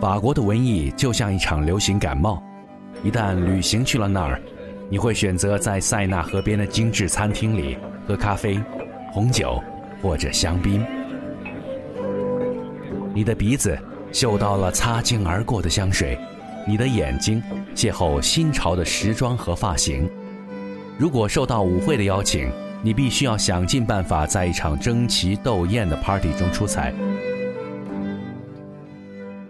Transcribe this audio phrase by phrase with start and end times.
[0.00, 2.40] 法国的瘟疫就像一场流行感冒，
[3.02, 4.40] 一旦旅行去了那儿，
[4.88, 8.60] 你会选择在塞纳河边的精致餐厅里喝咖啡、
[9.12, 9.60] 红酒
[10.00, 10.84] 或者香槟。
[13.12, 13.76] 你的鼻子
[14.12, 16.16] 嗅到了擦肩而过的香水，
[16.64, 17.42] 你的眼睛
[17.74, 20.08] 邂逅新潮的时装和发型。
[20.96, 22.48] 如果受到舞会的邀请，
[22.82, 26.94] 你必须要想尽办法在一场争奇斗艳的 party 中出彩。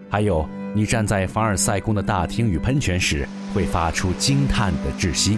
[0.09, 5.37] 还有，你站在凡尔赛宫的大厅与喷泉时，会发出惊叹的窒息。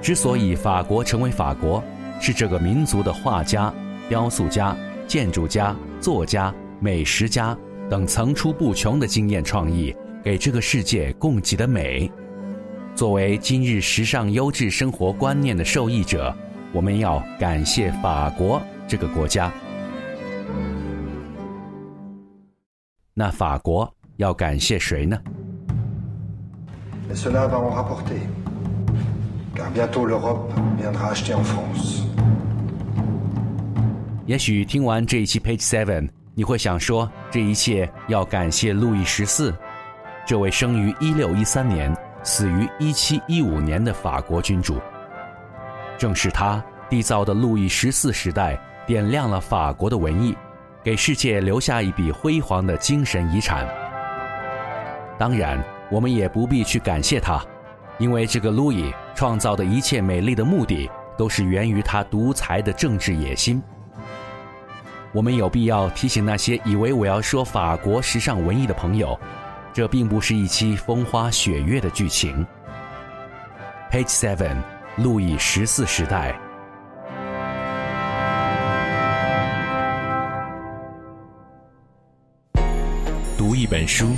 [0.00, 1.82] 之所以法国成为法国，
[2.20, 3.72] 是这个民族的画家、
[4.08, 4.74] 雕塑家、
[5.06, 7.56] 建筑家、作家、美食家
[7.90, 12.10] 等层出不穷的惊艳创意，给这个世界供给的美。
[12.94, 16.34] 作为今日时尚优质生活观念的受益者，
[16.72, 19.52] 我们要感谢法国这个国家。
[23.16, 25.16] 那法国要感谢谁呢？
[34.26, 39.54] 也许听完这一期 Page Seven，你会想说，这一切要感谢路易十四，
[40.26, 44.80] 这位生于一六一三年、死于一七一五年的法国君主。
[45.96, 50.34] 正是他缔造的路易十四时代，点亮了法国的文艺。
[50.84, 53.66] 给世界留下一笔辉煌的精神遗产。
[55.18, 55.58] 当然，
[55.90, 57.42] 我们也不必去感谢他，
[57.96, 63.62] 因为这个路易创造的一切美丽的目的，都是源于他独裁的政治野心。
[65.10, 69.18] 我们有必要提醒那些以为我要说法国时尚文艺的朋友，
[69.72, 72.46] 这并不是一期风花雪月的剧情。
[73.90, 74.56] Page Seven，
[74.96, 76.38] 路易十四时代。
[83.64, 84.10] 一本书，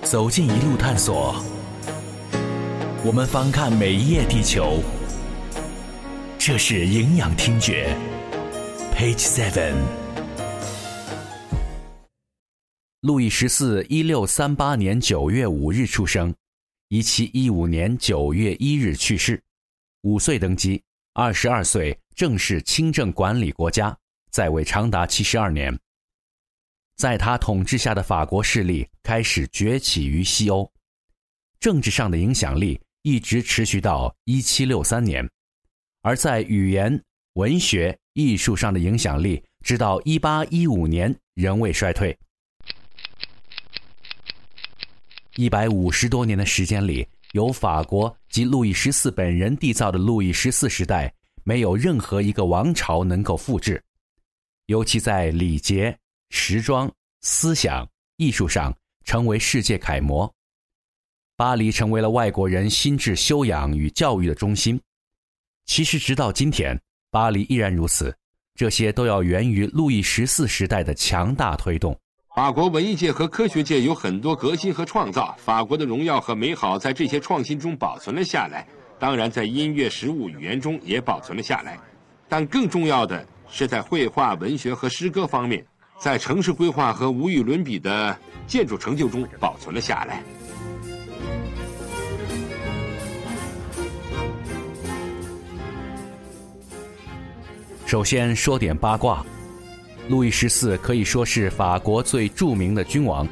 [0.00, 1.34] 走进一路探索。
[3.04, 4.82] 我们翻看每一页地球，
[6.38, 7.94] 这是营养听觉。
[8.96, 9.74] Page Seven。
[13.02, 16.34] 路易十四一六三八年九月五日出生，
[16.88, 19.38] 一七一五年九月一日去世。
[20.04, 20.82] 五岁登基，
[21.12, 23.94] 二十二岁正式亲政管理国家，
[24.30, 25.78] 在位长达七十二年。
[26.96, 30.70] 在他统治下的法国势力开始崛起于西欧，
[31.58, 35.28] 政治上的影响力一直持续到一七六三年，
[36.02, 37.02] 而在语言、
[37.34, 42.16] 文学、艺术上的影响力，直到一八一五年仍未衰退。
[45.34, 51.12] 一百五十多年的时间里，由法国及路易十四本人缔造的路易十四时代，
[51.42, 53.82] 没有任何一个王朝能够复制，
[54.66, 55.98] 尤其在礼节。
[56.30, 56.90] 时装、
[57.22, 58.74] 思想、艺术上
[59.04, 60.32] 成为世界楷模，
[61.36, 64.80] 巴黎成为了外国人心智修养与教育的中心。
[65.66, 66.78] 其实，直到今天，
[67.10, 68.14] 巴黎依然如此。
[68.54, 71.98] 这些都要源于路易十四时代的强大推动。
[72.36, 78.66] 法国文艺界和科学界有很多革新和创造，法国的荣耀和美好在这些创新中保存了下来。
[78.98, 81.78] 当然，在音乐、食物、语言中也保存了下来。
[82.28, 85.64] 但更重要的是，在绘画、文学和诗歌方面。
[85.98, 88.16] 在城市规划和无与伦比的
[88.46, 90.22] 建筑成就中保存了下来。
[97.86, 99.24] 首先说点八卦，
[100.08, 103.26] 路易十四可以说是法国最著名的君王，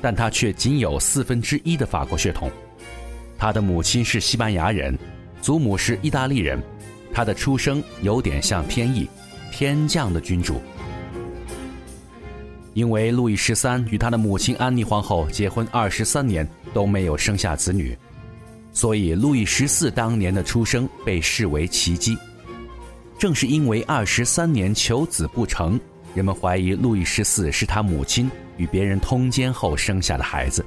[0.00, 2.50] 但他却仅有四分之一的法国血统。
[3.36, 4.98] 他的母亲是西班牙人，
[5.42, 6.58] 祖母是意大利人，
[7.12, 9.08] 他的出生有点像天意，
[9.52, 10.62] 天降的君主。
[12.76, 17.96] 因为路易十三与他的母亲安妮皇后结婚二十三年都没有生下子女，
[18.70, 22.18] 所以路易十四当年的出生被视为奇迹。
[23.18, 25.80] 正是因为二十三年求子不成，
[26.14, 30.62] 人们怀疑路易十四是他母亲与别人通奸后生下的孩子。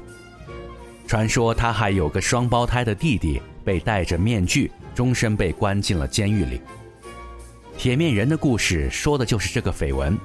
[1.05, 6.59] 传说他还有个双胞胎的弟弟，被戴着面具，终身被关进了监狱里。
[7.77, 10.17] 铁面人的故事说的就是这个绯闻。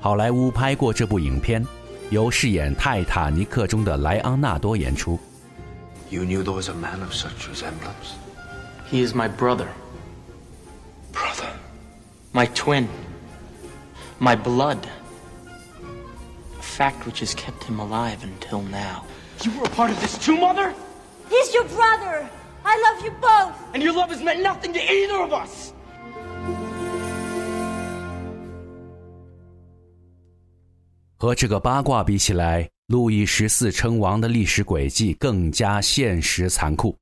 [0.00, 1.66] 好莱坞拍过这部影片，
[2.10, 5.18] 由饰演泰坦尼克中的莱昂纳多演出。
[6.10, 8.14] You knew there was a man of such resemblance.
[8.90, 9.68] He is my brother.
[11.12, 11.48] Brother.
[12.32, 12.86] My twin.
[14.18, 14.78] My blood.
[16.58, 19.04] A fact which has kept him alive until now.
[19.42, 20.74] You were a part of this too, Mother?
[21.30, 22.28] He's your brother.
[22.64, 23.54] I love you both.
[23.72, 25.72] And your love has meant nothing to either of us.
[31.21, 36.97] 和这个八卦比起来，路易十四称王的历史轨迹更加现实残酷。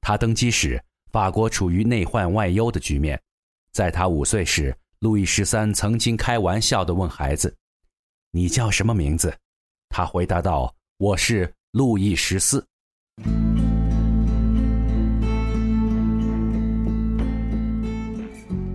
[0.00, 0.82] 他登基时，
[1.12, 3.16] 法国处于内患外忧的局面。
[3.70, 7.54] 在他五岁时，路易十三曾经开玩笑地问孩子
[8.34, 9.32] ：“你叫什么名字？”
[9.90, 12.66] 他回答道：“我是路易十四。”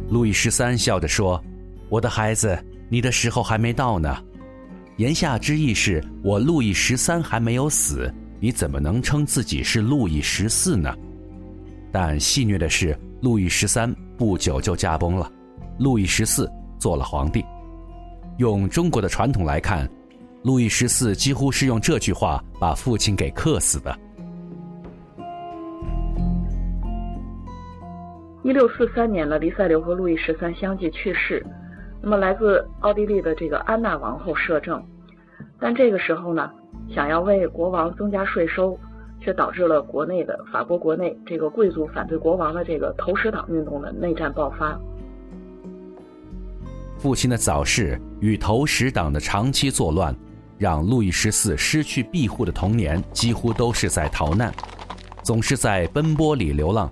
[0.08, 1.44] 路易十三笑着说
[1.92, 2.58] ：“我的孩子，
[2.88, 4.24] 你的时候还没到呢。”
[4.98, 10.94] 言下之意是我路易十三还没有死，你怎么能称自己是路易十四呢？
[11.92, 15.32] 但戏谑的是，路易十三不久就驾崩了，
[15.80, 17.44] 路易十四做了皇帝。
[18.38, 19.90] 用中国的传统来看，
[20.44, 23.98] 路易十四几乎是用这句话把父亲给克死的。
[28.44, 31.46] 一六四三年呢，黎塞留和路易十三相继去世。
[32.04, 34.84] 那么，来自奥地利的这个安娜王后摄政，
[35.60, 36.50] 但这个时候呢，
[36.90, 38.76] 想要为国王增加税收，
[39.20, 44.76] 却导致了国内的法国国内这个贵族反对国王的这个投石党运动的内战爆发。
[46.98, 50.16] 父亲的早逝与投石党的长期作乱，
[50.58, 54.52] 让路易十四失去庇护的童年几乎都是在逃难，
[55.22, 56.92] 总是在奔波里流浪。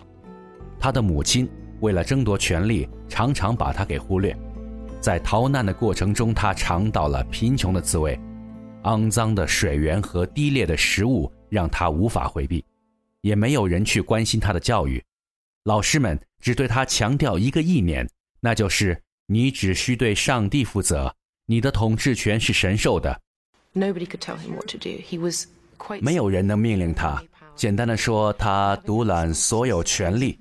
[0.79, 4.35] 他的母亲为了争夺权力，常常把他给忽略。
[5.01, 8.19] 在逃难的过程中，他尝到了贫穷的滋味，
[8.83, 12.63] 肮脏的水源和低劣的食物让他无法回避，
[13.21, 15.01] 也没有人去关心他的教育。
[15.63, 18.07] 老师们只对他强调一个意念，
[18.41, 21.15] 那就是你只需对上帝负责，
[21.45, 23.21] 你的统治权是神授的。
[26.01, 27.23] 没有人能命令他。
[27.59, 30.39] 简单的说，他独揽所有权力。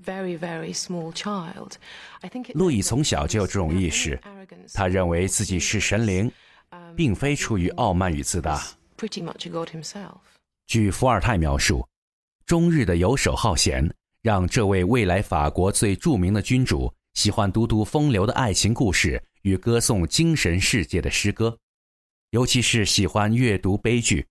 [2.55, 4.20] 路易从小就有这种意识，
[4.73, 6.31] 他认为自己是神灵，
[6.94, 8.62] 并非出于傲慢与自大。
[10.69, 11.85] 据伏尔泰描述，
[12.47, 13.93] 终日的游手好闲，
[14.23, 21.59] 让这位未来法国最著名的君主喜欢读读风流的爱情故事与歌颂精神世界的诗歌，
[22.31, 24.25] 尤其是喜欢阅读悲剧。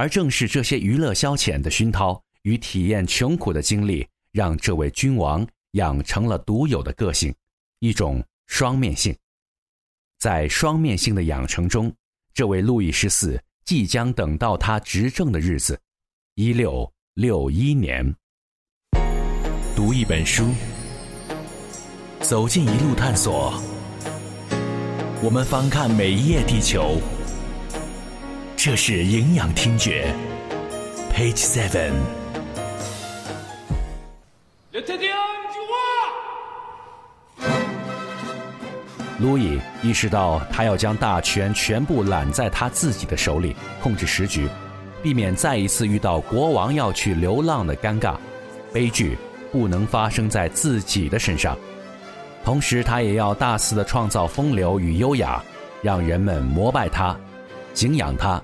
[0.00, 7.34] 而正是这些娱乐消遣的熏陶与体验穷苦的经历，让这位君王养成了独有的个性，
[7.80, 9.14] 一种双面性。
[10.18, 11.94] 在双面性的养成中，
[12.32, 15.78] 这位路易十四即将等到他执政的日子——
[16.34, 18.02] 一六六一年。
[19.76, 20.48] 读一本书，
[22.22, 23.52] 走进一路探索，
[25.22, 26.98] 我们翻看每一页地球。
[28.62, 30.14] 这是营养听觉
[31.14, 31.92] ，Page Seven。
[39.18, 44.46] 路易意识到，他要将大权全部揽在他自己的手里，控制时局，
[45.02, 48.14] 避免再一次遇到国王要去流浪的尴尬，
[48.74, 49.16] 悲剧
[49.50, 51.56] 不能发生在自己的身上。
[52.44, 55.42] 同时，他也要大肆的创造风流与优雅，
[55.80, 57.18] 让人们膜拜他，
[57.72, 58.38] 敬仰他。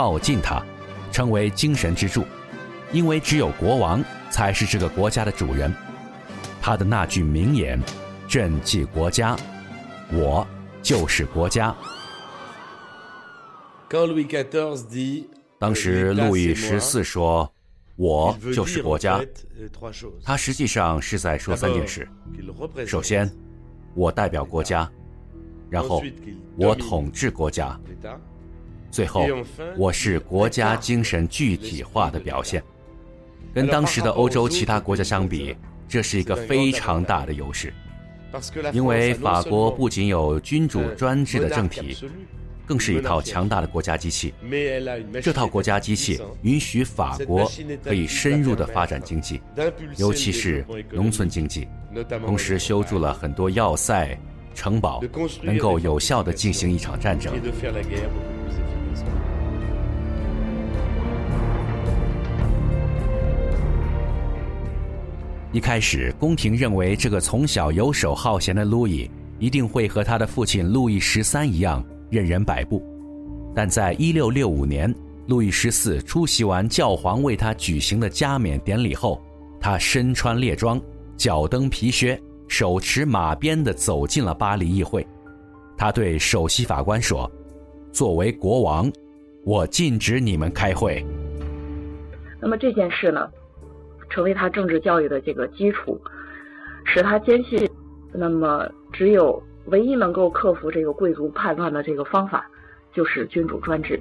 [0.00, 0.64] 靠近他，
[1.12, 2.24] 成为精神支柱，
[2.90, 5.70] 因为只有国王才是这个国家的主人。
[6.58, 7.78] 他的那句名言
[8.26, 9.36] ：“朕即国家，
[10.10, 10.46] 我
[10.80, 11.76] 就是国家。”
[15.58, 17.52] 当时路易十四说
[17.96, 19.22] ：“我就是国家。”
[20.24, 22.08] 他实际上是在说三件事：
[22.86, 23.30] 首先，
[23.94, 24.90] 我代表国家；
[25.68, 26.02] 然后，
[26.56, 27.78] 我统治国家。
[28.90, 29.26] 最后，
[29.76, 32.62] 我是国家精神具体化的表现。
[33.54, 35.56] 跟当时的欧洲其他国家相比，
[35.88, 37.72] 这是一个非常大的优势。
[38.72, 41.96] 因为法国不仅有君主专制的政体，
[42.66, 44.32] 更是一套强大的国家机器。
[45.22, 47.50] 这套国家机器允许法国
[47.82, 49.40] 可以深入的发展经济，
[49.96, 51.66] 尤其是农村经济，
[52.24, 54.16] 同时修筑了很多要塞、
[54.54, 55.00] 城堡，
[55.42, 57.32] 能够有效的进行一场战争。
[65.52, 72.80] 一开始，宫廷认为这个从小游手好闲的路易一定会和他的父亲路易十三一样任人摆布。
[73.52, 74.94] 但在1665年，
[75.26, 79.20] 路易十四出席完教皇为他举行的加冕典礼后，
[79.60, 80.80] 他身穿列装，
[81.16, 85.04] 脚蹬皮靴，手持马鞭的走进了巴黎议会。
[85.76, 87.28] 他对首席法官说
[87.90, 88.88] ：“作为国王，
[89.44, 91.04] 我禁止你们开会。”
[92.40, 93.28] 那么这件事呢？
[94.10, 95.98] 成为他政治教育的这个基础，
[96.84, 97.68] 使他坚信，
[98.12, 102.44] 那么只有唯一能够克服这个贵族叛乱的这个方法，
[102.92, 103.98] 就是君主专制。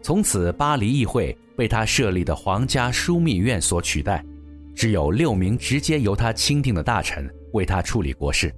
[0.00, 4.24] 从此，巴黎议会被他设立的皇家枢密院所取代，
[4.74, 8.50] 只有六名直接由他钦定的大臣为他处理国事，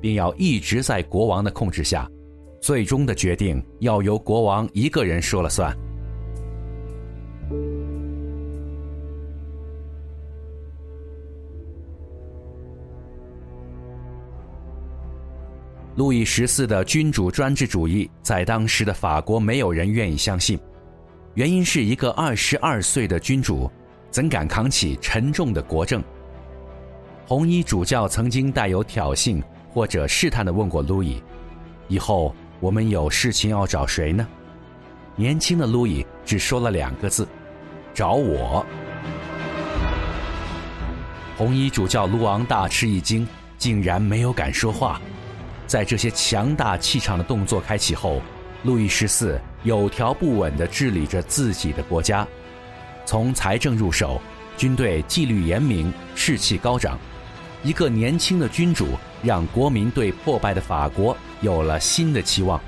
[0.00, 2.08] 并要一直在国王的控制下，
[2.62, 5.76] 最终的决定要由国王一个人说了算。
[15.96, 20.58] 路易十四的君主专制主义在当时的法国没有人愿意相信，
[21.32, 23.70] 原因是一个二十二岁的君主，
[24.10, 26.04] 怎敢扛起沉重的国政？
[27.26, 31.18] 红衣主教曾经带有挑衅或者试探地问过路易
[31.88, 34.28] ：“以后我们有事情要找谁呢？”
[35.16, 37.26] 年轻的路易只说了两个字
[37.94, 38.66] ：“找我。”
[41.38, 43.26] 红衣主教卢昂大吃一惊，
[43.56, 45.00] 竟然没有敢说话。
[45.66, 48.20] 在这些强大气场的动作开启后，
[48.62, 52.26] 路易十四有条不紊地治理着自己的国家，
[53.04, 54.20] 从财政入手，
[54.56, 56.98] 军队纪律严明，士气高涨。
[57.62, 58.86] 一个年轻的君主
[59.22, 62.60] 让国民对破败的法国有了新的期望，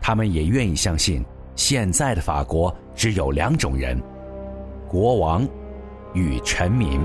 [0.00, 1.24] 他们也愿意相信，
[1.56, 3.98] 现在的法国只有两种人：
[4.86, 5.48] 国王
[6.12, 7.00] 与臣民。